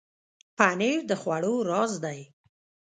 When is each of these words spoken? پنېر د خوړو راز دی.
پنېر 0.57 0.99
د 1.09 1.11
خوړو 1.21 1.55
راز 1.69 1.91
دی. 2.03 2.19